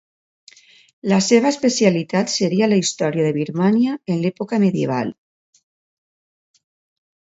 La 1.11 1.19
seva 1.25 1.47
especialitat 1.55 2.33
seria 2.37 2.69
la 2.71 2.79
història 2.81 3.27
de 3.27 3.35
Birmània 3.37 3.99
en 4.15 4.25
l'època 4.25 4.59
medieval. 4.65 5.15